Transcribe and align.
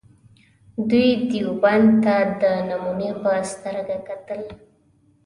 دوی 0.89 1.09
دیوبند 1.29 1.89
ته 2.03 2.15
د 2.41 2.43
نمونې 2.69 3.11
په 3.21 3.31
سترګه 3.51 3.95
کتل. 4.07 4.41